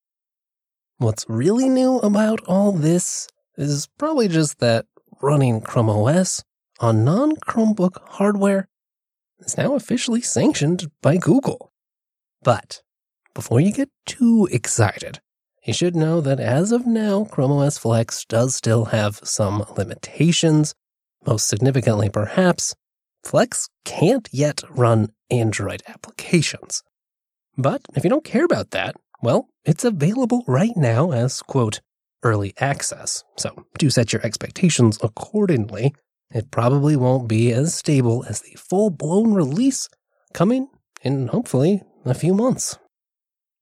What's 0.99 1.25
really 1.29 1.69
new 1.71 1.99
about 1.99 2.41
all 2.47 2.73
this 2.73 3.29
is 3.57 3.89
probably 3.99 4.29
just 4.29 4.59
that 4.59 4.85
running 5.23 5.63
Chrome 5.63 5.89
OS 5.89 6.45
on 6.81 7.03
non 7.03 7.37
Chromebook 7.37 7.97
hardware 8.09 8.69
is 9.41 9.57
now 9.57 9.75
officially 9.75 10.21
sanctioned 10.21 10.91
by 11.01 11.17
Google. 11.17 11.73
But 12.43 12.83
before 13.35 13.61
you 13.61 13.73
get 13.73 13.89
too 14.05 14.49
excited, 14.53 15.21
you 15.65 15.73
should 15.73 15.97
know 15.97 16.21
that 16.21 16.41
as 16.41 16.73
of 16.73 16.87
now, 16.87 17.25
Chrome 17.25 17.53
OS 17.53 17.79
Flex 17.79 18.25
does 18.25 18.55
still 18.55 18.87
have 18.87 19.21
some 19.25 19.65
limitations. 19.77 20.75
Most 21.27 21.49
significantly, 21.49 22.11
perhaps, 22.11 22.75
Flex 23.23 23.69
can't 23.85 24.29
yet 24.31 24.63
run 24.69 25.09
Android 25.31 25.83
applications. 25.89 26.83
But 27.57 27.83
if 27.95 28.05
you 28.05 28.11
don't 28.11 28.25
care 28.25 28.45
about 28.45 28.73
that, 28.73 28.97
well, 29.23 29.49
it's 29.65 29.85
available 29.85 30.45
right 30.47 30.77
now 30.77 31.13
as, 31.13 31.41
quote, 31.41 31.81
early 32.23 32.53
access. 32.59 33.25
So 33.37 33.65
do 33.79 33.89
set 33.89 34.13
your 34.13 34.25
expectations 34.25 34.99
accordingly. 35.03 35.95
It 36.31 36.51
probably 36.51 36.97
won't 36.97 37.29
be 37.29 37.53
as 37.53 37.75
stable 37.75 38.25
as 38.29 38.41
the 38.41 38.57
full 38.59 38.91
blown 38.91 39.33
release 39.33 39.89
coming 40.33 40.69
in 41.03 41.29
hopefully 41.29 41.83
a 42.05 42.15
few 42.15 42.35
months. 42.35 42.79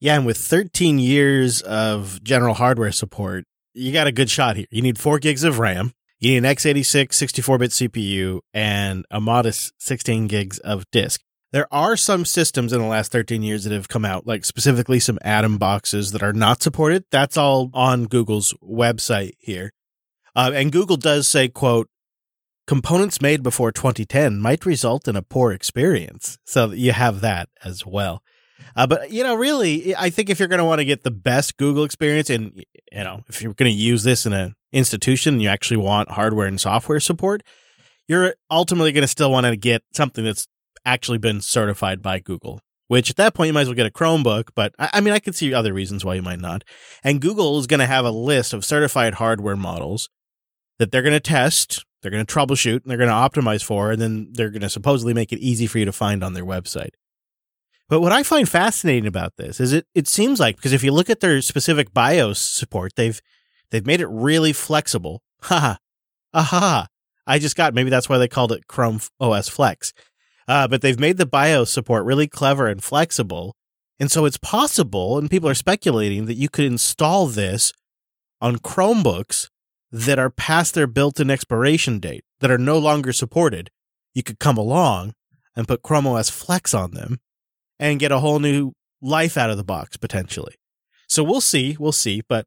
Yeah, 0.03 0.17
and 0.17 0.27
with 0.27 0.37
13 0.37 0.99
years 0.99 1.63
of 1.63 2.25
general 2.25 2.55
hardware 2.55 2.91
support, 2.91 3.45
you 3.73 3.93
got 3.93 4.09
a 4.09 4.13
good 4.13 4.29
shot 4.29 4.57
here. 4.57 4.67
You 4.69 4.83
need 4.83 4.99
four 4.99 5.21
gigs 5.21 5.45
of 5.45 5.61
RAM, 5.61 5.93
you 6.19 6.33
need 6.33 6.39
an 6.39 6.57
x86 6.57 7.15
64 7.15 7.59
bit 7.59 7.71
CPU, 7.71 8.41
and 8.53 9.07
a 9.13 9.21
modest 9.21 9.73
16 9.79 10.27
gigs 10.27 10.59
of 10.59 10.91
disk. 10.91 11.21
There 11.53 11.73
are 11.73 11.97
some 11.97 12.25
systems 12.25 12.73
in 12.73 12.81
the 12.81 12.89
last 12.89 13.13
13 13.13 13.45
years 13.45 13.63
that 13.63 13.73
have 13.73 13.87
come 13.87 14.05
out, 14.05 14.27
like 14.27 14.45
specifically 14.45 14.99
some 14.99 15.21
Atom 15.23 15.57
boxes 15.57 16.11
that 16.11 16.23
are 16.25 16.33
not 16.33 16.65
supported. 16.65 17.05
That's 17.13 17.37
all 17.37 17.71
on 17.73 18.07
Google's 18.07 18.53
website 18.61 19.35
here. 19.39 19.71
Uh, 20.35 20.51
and 20.53 20.73
Google 20.73 20.97
does 20.97 21.29
say, 21.29 21.47
quote, 21.47 21.89
components 22.67 23.21
made 23.21 23.45
before 23.45 23.71
2010 23.71 24.41
might 24.41 24.67
result 24.67 25.07
in 25.07 25.15
a 25.15 25.23
poor 25.23 25.53
experience. 25.53 26.39
So 26.45 26.73
you 26.73 26.91
have 26.91 27.21
that 27.21 27.51
as 27.63 27.87
well. 27.87 28.21
Uh, 28.75 28.87
but 28.87 29.11
you 29.11 29.23
know, 29.23 29.35
really, 29.35 29.95
I 29.95 30.11
think 30.11 30.31
if 30.31 30.39
you're 30.39 30.49
going 30.49 30.59
to 30.59 30.65
want 30.65 30.81
to 30.81 30.85
get 30.85 31.03
the 31.03 31.11
best 31.11 31.57
Google 31.57 31.85
experience, 31.85 32.31
and 32.31 32.65
you 32.91 33.05
know, 33.05 33.23
if 33.29 33.43
you're 33.43 33.55
going 33.55 33.71
to 33.71 33.77
use 33.77 34.03
this 34.03 34.27
in 34.27 34.33
an 34.33 34.55
institution, 34.73 35.35
and 35.35 35.43
you 35.43 35.49
actually 35.49 35.79
want 35.79 36.11
hardware 36.11 36.47
and 36.47 36.61
software 36.61 37.01
support, 37.01 37.43
you're 38.09 38.35
ultimately 38.51 38.93
going 38.93 39.03
to 39.03 39.09
still 39.09 39.31
want 39.31 39.47
to 39.47 39.57
get 39.57 39.83
something 39.93 40.25
that's 40.25 40.49
actually 40.85 41.19
been 41.19 41.41
certified 41.41 42.03
by 42.03 42.19
Google. 42.19 42.61
Which 42.89 43.09
at 43.09 43.17
that 43.17 43.33
point 43.33 43.47
you 43.47 43.55
might 43.55 43.63
as 43.63 43.69
well 43.69 43.75
get 43.75 43.87
a 43.87 43.91
Chromebook, 43.91 44.51
but 44.55 44.75
I, 44.79 44.91
I 44.95 45.01
mean, 45.01 45.15
I 45.15 45.19
could 45.19 45.35
see 45.35 45.55
other 45.55 45.73
reasons 45.73 46.05
why 46.05 46.15
you 46.15 46.21
might 46.21 46.41
not. 46.41 46.63
And 47.03 47.23
Google 47.23 47.59
is 47.59 47.67
going 47.67 47.81
to 47.81 47.87
have 47.87 48.05
a 48.05 48.11
list 48.11 48.53
of 48.53 48.67
certified 48.67 49.15
hardware 49.15 49.57
models 49.57 50.11
that 50.79 50.93
they're 50.93 51.01
going 51.01 51.13
to 51.13 51.21
test, 51.21 51.87
they're 52.03 52.11
going 52.11 52.27
to 52.27 52.35
troubleshoot, 52.35 52.83
and 52.83 52.91
they're 52.91 52.99
going 52.99 53.09
to 53.09 53.15
optimize 53.15 53.65
for, 53.65 53.93
and 53.93 54.03
then 54.03 54.29
they're 54.33 54.51
going 54.51 54.63
to 54.63 54.69
supposedly 54.69 55.15
make 55.15 55.33
it 55.33 55.39
easy 55.39 55.67
for 55.67 55.79
you 55.79 55.87
to 55.87 55.93
find 55.93 56.23
on 56.23 56.35
their 56.35 56.45
website. 56.45 56.91
But 57.93 58.01
what 58.01 58.11
I 58.11 58.23
find 58.23 58.49
fascinating 58.49 59.07
about 59.07 59.37
this 59.37 59.61
is 59.61 59.75
it 59.75 59.87
it 59.95 60.09
seems 60.09 60.41
like 60.41 60.57
because 60.57 60.73
if 60.73 60.83
you 60.83 60.93
look 60.93 61.11
at 61.11 61.21
their 61.21 61.43
specific 61.43 61.93
BIOS 61.93 62.39
support, 62.39 62.97
they've 62.97 63.21
they've 63.69 63.85
made 63.85 64.01
it 64.01 64.07
really 64.07 64.55
flexible. 64.55 65.21
Ha 65.43 65.77
aha. 66.33 66.87
I 67.27 67.39
just 67.39 67.55
got 67.55 67.75
maybe 67.75 67.91
that's 67.91 68.09
why 68.09 68.17
they 68.17 68.29
called 68.29 68.51
it 68.51 68.67
Chrome 68.67 69.01
OS 69.21 69.51
Flex. 69.51 69.93
Uh, 70.49 70.67
but 70.69 70.81
they've 70.81 70.99
made 70.99 71.19
the 71.19 71.27
BIOS 71.27 71.71
support 71.71 72.07
really 72.07 72.27
clever 72.27 72.67
and 72.67 72.83
flexible. 72.83 73.57
And 74.01 74.11
so 74.11 74.25
it's 74.25 74.39
possible, 74.39 75.19
and 75.19 75.31
people 75.31 75.51
are 75.51 75.55
speculating 75.55 76.25
that 76.25 76.39
you 76.39 76.49
could 76.49 76.65
install 76.65 77.27
this 77.27 77.75
on 78.41 78.57
Chromebooks 78.57 79.51
that 79.91 80.19
are 80.19 80.31
past 80.31 80.73
their 80.73 80.87
built 80.87 81.21
in 81.21 81.31
expiration 81.31 81.99
date, 81.99 82.25
that 82.41 82.51
are 82.51 82.57
no 82.57 82.79
longer 82.79 83.13
supported. 83.13 83.69
You 84.15 84.23
could 84.23 84.39
come 84.39 84.57
along 84.57 85.13
and 85.55 85.69
put 85.69 85.83
Chrome 85.83 86.07
OS 86.07 86.31
Flex 86.31 86.73
on 86.73 86.93
them 86.93 87.21
and 87.79 88.01
get 88.01 88.13
a 88.13 88.19
whole 88.19 88.39
new 88.39 88.73
life 89.01 89.37
out 89.37 89.51
of 89.51 89.57
the 89.57 89.65
box 89.65 89.97
potentially. 89.97 90.55
So 91.09 91.23
we'll 91.23 91.41
see, 91.41 91.77
we'll 91.79 91.93
see, 91.93 92.23
but 92.29 92.47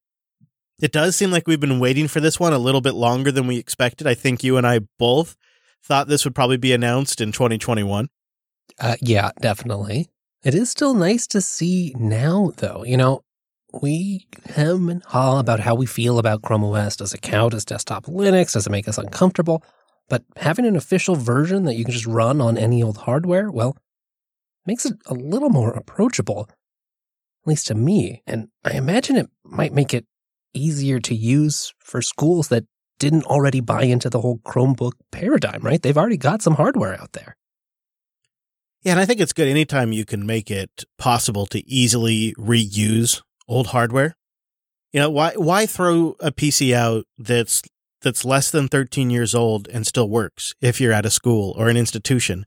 it 0.81 0.91
does 0.91 1.15
seem 1.15 1.31
like 1.31 1.47
we've 1.47 1.59
been 1.59 1.79
waiting 1.79 2.07
for 2.07 2.19
this 2.19 2.39
one 2.39 2.53
a 2.53 2.57
little 2.57 2.81
bit 2.81 2.95
longer 2.95 3.31
than 3.31 3.47
we 3.47 3.57
expected. 3.57 4.07
I 4.07 4.13
think 4.13 4.43
you 4.43 4.57
and 4.57 4.65
I 4.67 4.81
both 4.99 5.35
thought 5.83 6.07
this 6.07 6.25
would 6.25 6.35
probably 6.35 6.57
be 6.57 6.73
announced 6.73 7.21
in 7.21 7.31
2021. 7.31 8.09
Uh, 8.79 8.95
yeah, 9.01 9.31
definitely. 9.39 10.09
It 10.43 10.53
is 10.53 10.69
still 10.69 10.93
nice 10.93 11.27
to 11.27 11.41
see 11.41 11.95
now, 11.97 12.51
though. 12.57 12.83
You 12.83 12.97
know, 12.97 13.21
we 13.81 14.27
hem 14.47 14.89
and 14.89 15.03
haw 15.03 15.39
about 15.39 15.59
how 15.59 15.75
we 15.75 15.85
feel 15.85 16.19
about 16.19 16.41
Chrome 16.41 16.63
OS. 16.63 16.95
Does 16.97 17.13
it 17.13 17.21
count 17.21 17.53
as 17.53 17.65
desktop 17.65 18.05
Linux? 18.05 18.53
Does 18.53 18.67
it 18.67 18.71
make 18.71 18.87
us 18.87 18.97
uncomfortable? 18.97 19.63
But 20.09 20.23
having 20.37 20.65
an 20.65 20.75
official 20.75 21.15
version 21.15 21.63
that 21.65 21.75
you 21.75 21.83
can 21.83 21.93
just 21.93 22.05
run 22.05 22.41
on 22.41 22.57
any 22.57 22.83
old 22.83 22.97
hardware, 22.97 23.49
well, 23.49 23.75
makes 24.65 24.85
it 24.85 24.93
a 25.05 25.13
little 25.13 25.49
more 25.49 25.71
approachable, 25.71 26.47
at 26.49 27.47
least 27.47 27.67
to 27.67 27.75
me. 27.75 28.21
And 28.25 28.49
I 28.63 28.71
imagine 28.71 29.15
it 29.15 29.29
might 29.43 29.73
make 29.73 29.93
it 29.93 30.05
easier 30.53 30.99
to 31.01 31.15
use 31.15 31.73
for 31.79 32.01
schools 32.01 32.47
that 32.47 32.65
didn't 32.97 33.25
already 33.25 33.59
buy 33.59 33.83
into 33.83 34.09
the 34.09 34.21
whole 34.21 34.39
Chromebook 34.39 34.93
paradigm, 35.11 35.61
right? 35.61 35.81
They've 35.81 35.97
already 35.97 36.17
got 36.17 36.41
some 36.41 36.55
hardware 36.55 36.99
out 36.99 37.11
there. 37.11 37.35
Yeah, 38.81 38.91
and 38.93 38.99
I 38.99 39.05
think 39.05 39.19
it's 39.19 39.33
good 39.33 39.47
anytime 39.47 39.91
you 39.91 40.05
can 40.05 40.25
make 40.25 40.51
it 40.51 40.85
possible 40.97 41.45
to 41.47 41.67
easily 41.67 42.33
reuse 42.37 43.21
old 43.47 43.67
hardware. 43.67 44.15
You 44.93 45.01
know, 45.01 45.09
why 45.09 45.33
why 45.35 45.65
throw 45.65 46.15
a 46.19 46.31
PC 46.31 46.73
out 46.73 47.05
that's 47.17 47.63
that's 48.01 48.23
less 48.23 48.51
than 48.51 48.67
13 48.67 49.09
years 49.09 49.33
old 49.33 49.67
and 49.67 49.85
still 49.87 50.07
works 50.07 50.53
if 50.61 50.79
you're 50.79 50.93
at 50.93 51.05
a 51.05 51.09
school 51.09 51.55
or 51.57 51.67
an 51.67 51.77
institution? 51.77 52.45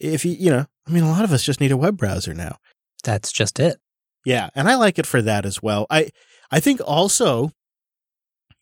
If 0.00 0.24
you, 0.24 0.32
you 0.32 0.50
know, 0.50 0.66
I 0.86 0.90
mean, 0.90 1.04
a 1.04 1.10
lot 1.10 1.24
of 1.24 1.32
us 1.32 1.44
just 1.44 1.60
need 1.60 1.72
a 1.72 1.76
web 1.76 1.96
browser 1.96 2.34
now. 2.34 2.56
That's 3.04 3.30
just 3.30 3.60
it. 3.60 3.78
Yeah, 4.24 4.50
and 4.54 4.68
I 4.68 4.74
like 4.74 4.98
it 4.98 5.06
for 5.06 5.22
that 5.22 5.46
as 5.46 5.62
well. 5.62 5.86
I 5.90 6.10
I 6.50 6.60
think 6.60 6.80
also 6.84 7.52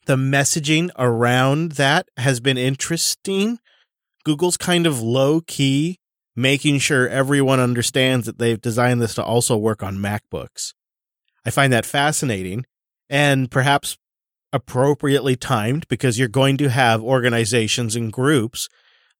the 0.06 0.16
messaging 0.16 0.90
around 0.98 1.72
that 1.72 2.08
has 2.16 2.40
been 2.40 2.58
interesting. 2.58 3.58
Google's 4.24 4.56
kind 4.56 4.86
of 4.86 5.00
low 5.00 5.40
key 5.40 5.98
making 6.36 6.78
sure 6.78 7.08
everyone 7.08 7.58
understands 7.58 8.24
that 8.26 8.38
they've 8.38 8.60
designed 8.60 9.02
this 9.02 9.14
to 9.14 9.24
also 9.24 9.56
work 9.56 9.82
on 9.82 9.98
MacBooks. 9.98 10.72
I 11.44 11.50
find 11.50 11.72
that 11.72 11.84
fascinating 11.84 12.64
and 13.10 13.50
perhaps 13.50 13.98
appropriately 14.52 15.34
timed 15.34 15.88
because 15.88 16.18
you're 16.18 16.28
going 16.28 16.56
to 16.58 16.70
have 16.70 17.02
organizations 17.02 17.96
and 17.96 18.12
groups 18.12 18.68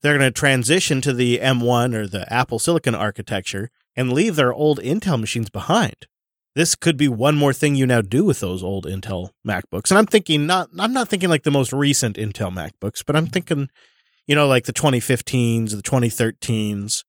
they're 0.03 0.17
going 0.17 0.31
to 0.31 0.39
transition 0.39 1.01
to 1.01 1.13
the 1.13 1.39
M1 1.39 1.95
or 1.95 2.07
the 2.07 2.31
Apple 2.33 2.59
Silicon 2.59 2.95
architecture 2.95 3.71
and 3.97 4.13
leave 4.13 4.37
their 4.37 4.53
old 4.53 4.79
Intel 4.81 5.21
machines 5.21 5.51
behind. 5.51 6.07
This 6.55 6.75
could 6.75 6.97
be 6.97 7.09
one 7.09 7.37
more 7.37 7.53
thing 7.53 7.75
you 7.75 7.87
now 7.87 8.01
do 8.01 8.25
with 8.25 8.41
those 8.41 8.63
old 8.63 8.85
Intel 8.85 9.31
MacBooks. 9.47 9.91
And 9.91 9.99
I'm 9.99 10.07
thinking 10.07 10.47
not 10.47 10.71
I'm 10.79 10.93
not 10.93 11.09
thinking 11.09 11.29
like 11.29 11.45
the 11.45 11.51
most 11.51 11.73
recent 11.73 12.17
Intel 12.17 12.53
MacBooks, 12.53 13.05
but 13.07 13.17
I'm 13.17 13.27
thinking 13.27 13.69
you 14.27 14.35
know 14.35 14.47
like 14.47 14.65
the 14.65 14.73
2015s, 14.73 15.71
the 15.71 15.83
2013s, 15.83 17.05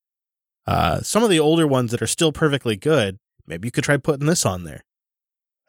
uh, 0.67 1.01
some 1.01 1.23
of 1.23 1.29
the 1.29 1.39
older 1.39 1.65
ones 1.65 1.91
that 1.91 2.01
are 2.01 2.07
still 2.07 2.31
perfectly 2.31 2.75
good. 2.75 3.17
Maybe 3.47 3.67
you 3.67 3.71
could 3.71 3.83
try 3.83 3.97
putting 3.97 4.27
this 4.27 4.45
on 4.45 4.65
there. 4.65 4.83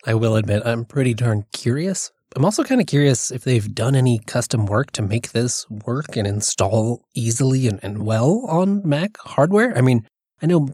I 0.07 0.15
will 0.15 0.37
admit 0.37 0.67
I'm 0.67 0.85
pretty 0.85 1.15
darn 1.15 1.47
curious 1.53 2.13
I'm 2.37 2.45
also 2.45 2.63
kind 2.63 2.81
of 2.81 2.87
curious 2.87 3.33
if 3.33 3.43
they've 3.43 3.75
done 3.75 3.97
any 3.97 4.21
custom 4.21 4.67
work 4.67 4.93
to 4.93 5.03
make 5.03 5.33
this 5.33 5.69
work 5.69 6.17
and 6.17 6.29
install 6.29 7.05
easily 7.15 7.67
and, 7.67 7.81
and 7.83 8.05
well 8.07 8.45
on 8.47 8.87
Mac 8.89 9.19
hardware. 9.19 9.77
I 9.77 9.81
mean, 9.81 10.07
I 10.41 10.47
know 10.47 10.69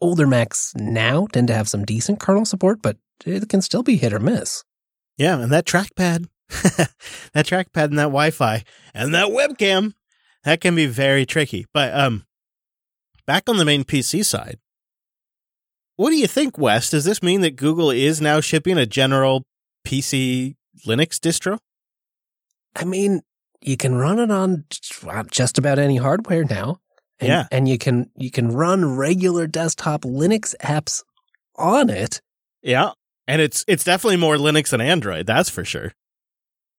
older 0.00 0.26
Macs 0.26 0.72
now 0.76 1.26
tend 1.32 1.48
to 1.48 1.54
have 1.54 1.68
some 1.68 1.84
decent 1.84 2.20
kernel 2.20 2.44
support, 2.44 2.80
but 2.80 2.96
it 3.26 3.48
can 3.48 3.60
still 3.60 3.82
be 3.82 3.96
hit 3.96 4.12
or 4.12 4.20
miss. 4.20 4.62
Yeah, 5.16 5.40
and 5.40 5.50
that 5.50 5.66
trackpad, 5.66 6.28
that 6.48 6.94
trackpad 7.34 7.84
and 7.84 7.98
that 7.98 8.04
Wi-Fi 8.04 8.62
and 8.94 9.14
that 9.14 9.28
webcam, 9.28 9.94
that 10.44 10.60
can 10.60 10.76
be 10.76 10.86
very 10.86 11.26
tricky. 11.26 11.66
But 11.74 11.92
um, 11.92 12.24
back 13.26 13.48
on 13.48 13.56
the 13.56 13.64
main 13.64 13.82
PC 13.82 14.24
side, 14.24 14.58
what 15.96 16.10
do 16.10 16.16
you 16.16 16.28
think, 16.28 16.56
Wes? 16.56 16.88
Does 16.88 17.04
this 17.04 17.22
mean 17.22 17.40
that 17.40 17.56
Google 17.56 17.90
is 17.90 18.20
now 18.20 18.40
shipping 18.40 18.78
a 18.78 18.86
general 18.86 19.44
PC 19.86 20.54
Linux 20.86 21.18
distro? 21.18 21.58
I 22.76 22.84
mean, 22.84 23.22
you 23.60 23.76
can 23.76 23.94
run 23.94 24.18
it 24.18 24.30
on 24.30 24.64
just 25.30 25.58
about 25.58 25.78
any 25.78 25.96
hardware 25.96 26.44
now. 26.44 26.80
And, 27.18 27.28
yeah. 27.28 27.46
And 27.50 27.68
you 27.68 27.78
can 27.78 28.10
you 28.16 28.30
can 28.30 28.48
run 28.48 28.96
regular 28.96 29.46
desktop 29.46 30.02
Linux 30.02 30.54
apps 30.62 31.02
on 31.56 31.90
it. 31.90 32.22
Yeah. 32.62 32.92
And 33.28 33.42
it's 33.42 33.64
it's 33.68 33.84
definitely 33.84 34.16
more 34.16 34.36
Linux 34.36 34.70
than 34.70 34.80
Android, 34.80 35.26
that's 35.26 35.50
for 35.50 35.64
sure. 35.64 35.92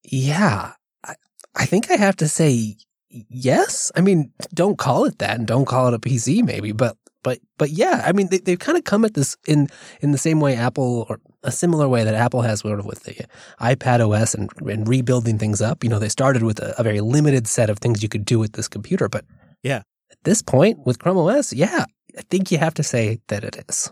Yeah. 0.04 0.74
I, 1.06 1.16
I 1.56 1.66
think 1.66 1.92
I 1.92 1.96
have 1.96 2.16
to 2.18 2.28
say 2.28 2.76
yes. 3.10 3.92
I 3.96 4.02
mean, 4.02 4.32
don't 4.54 4.78
call 4.78 5.06
it 5.06 5.20
that 5.20 5.38
and 5.38 5.48
don't 5.48 5.66
call 5.66 5.88
it 5.88 5.94
a 5.94 6.00
PC 6.00 6.44
maybe, 6.44 6.72
but 6.72 6.98
but 7.24 7.40
but 7.60 7.70
yeah, 7.70 8.02
I 8.04 8.12
mean 8.12 8.30
they 8.30 8.40
they've 8.40 8.60
kind 8.60 8.78
of 8.78 8.84
come 8.84 9.06
at 9.06 9.14
this 9.14 9.38
in 9.48 9.70
in 10.02 10.12
the 10.12 10.18
same 10.18 10.40
way 10.40 10.56
Apple 10.56 11.06
or 11.08 11.20
a 11.44 11.52
similar 11.52 11.88
way 11.88 12.04
that 12.04 12.14
Apple 12.14 12.42
has 12.42 12.60
sort 12.60 12.80
of 12.80 12.86
with 12.86 13.04
the 13.04 13.26
iPad 13.60 14.08
OS 14.08 14.34
and, 14.34 14.50
and 14.62 14.88
rebuilding 14.88 15.38
things 15.38 15.62
up. 15.62 15.84
You 15.84 15.90
know, 15.90 16.00
they 16.00 16.10
started 16.10 16.44
with 16.44 16.60
a, 16.60 16.80
a 16.80 16.84
very 16.84 17.02
limited 17.02 17.48
set 17.48 17.70
of 17.70 17.80
things 17.80 18.04
you 18.04 18.10
could 18.10 18.26
do 18.26 18.40
with 18.40 18.54
this 18.54 18.68
computer, 18.68 19.10
but 19.10 19.26
yeah, 19.64 19.84
at 20.12 20.18
this 20.24 20.42
point 20.42 20.86
with 20.86 21.00
Chrome 21.00 21.18
OS, 21.18 21.54
yeah, 21.54 21.86
I 22.18 22.22
think 22.30 22.52
you 22.52 22.58
have 22.58 22.74
to 22.76 22.84
say 22.84 23.20
that 23.28 23.44
it 23.44 23.64
is. 23.70 23.92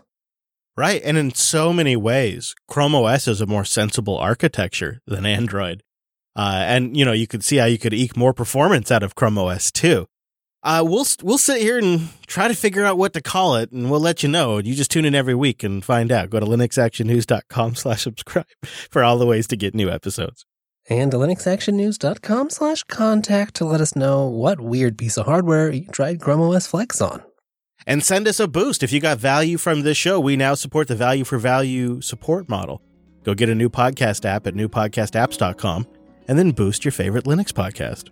Right. 0.76 1.02
And 1.04 1.16
in 1.16 1.34
so 1.34 1.72
many 1.72 1.96
ways, 1.96 2.54
Chrome 2.68 2.94
OS 2.94 3.28
is 3.28 3.40
a 3.40 3.46
more 3.46 3.64
sensible 3.64 4.16
architecture 4.16 5.00
than 5.06 5.26
Android. 5.26 5.82
Uh, 6.36 6.62
and, 6.64 6.96
you 6.96 7.04
know, 7.04 7.12
you 7.12 7.26
could 7.26 7.44
see 7.44 7.56
how 7.56 7.66
you 7.66 7.78
could 7.78 7.92
eke 7.92 8.16
more 8.16 8.32
performance 8.32 8.90
out 8.90 9.02
of 9.02 9.14
Chrome 9.14 9.36
OS 9.36 9.70
too. 9.70 10.06
Uh, 10.62 10.84
we'll 10.86 11.06
we'll 11.22 11.38
sit 11.38 11.62
here 11.62 11.78
and 11.78 12.08
try 12.26 12.46
to 12.48 12.54
figure 12.54 12.84
out 12.84 12.98
what 12.98 13.14
to 13.14 13.22
call 13.22 13.56
it, 13.56 13.72
and 13.72 13.90
we'll 13.90 14.00
let 14.00 14.22
you 14.22 14.28
know. 14.28 14.58
You 14.58 14.74
just 14.74 14.90
tune 14.90 15.04
in 15.04 15.14
every 15.14 15.34
week 15.34 15.62
and 15.62 15.82
find 15.84 16.12
out. 16.12 16.28
Go 16.28 16.38
to 16.38 16.46
linuxactionnews.com 16.46 17.76
slash 17.76 18.02
subscribe 18.02 18.46
for 18.90 19.02
all 19.02 19.18
the 19.18 19.26
ways 19.26 19.46
to 19.48 19.56
get 19.56 19.74
new 19.74 19.88
episodes. 19.88 20.44
And 20.88 21.10
to 21.12 21.16
linuxactionnews.com 21.18 22.50
slash 22.50 22.82
contact 22.84 23.54
to 23.56 23.64
let 23.64 23.80
us 23.80 23.96
know 23.96 24.26
what 24.26 24.60
weird 24.60 24.98
piece 24.98 25.16
of 25.16 25.26
hardware 25.26 25.72
you 25.72 25.86
tried 25.86 26.20
Chrome 26.20 26.40
OS 26.40 26.66
Flex 26.66 27.00
on. 27.00 27.22
And 27.86 28.04
send 28.04 28.28
us 28.28 28.40
a 28.40 28.48
boost. 28.48 28.82
If 28.82 28.92
you 28.92 29.00
got 29.00 29.18
value 29.18 29.56
from 29.56 29.82
this 29.82 29.96
show, 29.96 30.20
we 30.20 30.36
now 30.36 30.54
support 30.54 30.88
the 30.88 30.94
value 30.94 31.24
for 31.24 31.38
value 31.38 32.00
support 32.02 32.48
model. 32.48 32.82
Go 33.24 33.34
get 33.34 33.48
a 33.48 33.54
new 33.54 33.70
podcast 33.70 34.24
app 34.26 34.46
at 34.46 34.54
newpodcastapps.com 34.54 35.86
and 36.28 36.38
then 36.38 36.50
boost 36.50 36.84
your 36.84 36.92
favorite 36.92 37.24
Linux 37.24 37.52
podcast. 37.52 38.10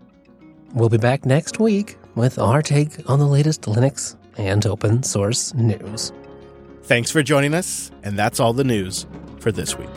We'll 0.74 0.88
be 0.88 0.98
back 0.98 1.26
next 1.26 1.58
week 1.60 1.98
with 2.18 2.38
our 2.38 2.60
take 2.60 3.08
on 3.08 3.20
the 3.20 3.26
latest 3.26 3.62
Linux 3.62 4.16
and 4.36 4.66
open 4.66 5.02
source 5.04 5.54
news. 5.54 6.12
Thanks 6.82 7.10
for 7.10 7.22
joining 7.22 7.54
us, 7.54 7.92
and 8.02 8.18
that's 8.18 8.40
all 8.40 8.52
the 8.52 8.64
news 8.64 9.06
for 9.38 9.52
this 9.52 9.78
week. 9.78 9.88